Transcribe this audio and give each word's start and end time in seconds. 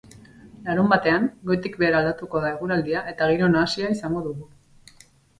Larunbatean 0.67 1.25
goitik 1.49 1.75
behera 1.83 1.99
aldatuko 1.99 2.41
da 2.45 2.49
eguraldia 2.53 3.03
eta 3.11 3.27
giro 3.33 3.51
nahasia 3.57 3.91
izango 3.97 4.23
dugu. 4.29 4.49